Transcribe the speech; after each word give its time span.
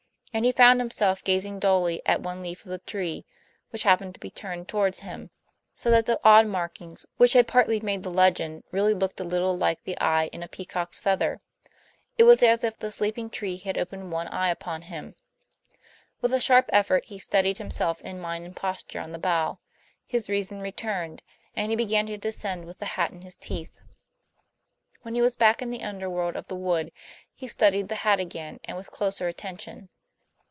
And 0.33 0.45
he 0.45 0.53
found 0.53 0.79
himself 0.79 1.21
gazing 1.25 1.59
dully 1.59 2.01
at 2.05 2.21
one 2.21 2.41
leaf 2.41 2.63
of 2.63 2.69
the 2.71 2.77
tree, 2.79 3.25
which 3.71 3.83
happened 3.83 4.13
to 4.13 4.19
be 4.21 4.29
turned 4.31 4.69
toward 4.69 4.95
him, 4.95 5.29
so 5.75 5.91
that 5.91 6.05
the 6.05 6.21
odd 6.23 6.47
markings, 6.47 7.05
which 7.17 7.33
had 7.33 7.49
partly 7.49 7.81
made 7.81 8.03
the 8.03 8.09
legend, 8.09 8.63
really 8.71 8.93
looked 8.93 9.19
a 9.19 9.25
little 9.25 9.57
like 9.57 9.83
the 9.83 9.97
eye 9.99 10.27
in 10.31 10.41
a 10.41 10.47
peacock's 10.47 11.01
feather. 11.01 11.41
It 12.17 12.23
was 12.23 12.41
as 12.43 12.63
if 12.63 12.79
the 12.79 12.91
sleeping 12.91 13.29
tree 13.29 13.57
had 13.57 13.77
opened 13.77 14.13
one 14.13 14.29
eye 14.29 14.47
upon 14.47 14.83
him. 14.83 15.15
With 16.21 16.33
a 16.33 16.39
sharp 16.39 16.69
effort 16.69 17.03
he 17.03 17.19
steadied 17.19 17.57
himself 17.57 17.99
in 17.99 18.17
mind 18.17 18.45
and 18.45 18.55
posture 18.55 19.01
on 19.01 19.11
the 19.11 19.19
bough; 19.19 19.59
his 20.05 20.29
reason 20.29 20.61
returned, 20.61 21.23
and 21.57 21.71
he 21.71 21.75
began 21.75 22.05
to 22.05 22.15
descend 22.17 22.63
with 22.63 22.79
the 22.79 22.85
hat 22.95 23.11
in 23.11 23.21
his 23.23 23.35
teeth. 23.35 23.81
When 25.01 25.13
he 25.13 25.21
was 25.21 25.35
back 25.35 25.61
in 25.61 25.71
the 25.71 25.83
underworld 25.83 26.37
of 26.37 26.47
the 26.47 26.55
wood, 26.55 26.93
he 27.35 27.49
studied 27.49 27.89
the 27.89 27.95
hat 27.95 28.21
again 28.21 28.61
and 28.63 28.77
with 28.77 28.87
closer 28.87 29.27
attention. 29.27 29.89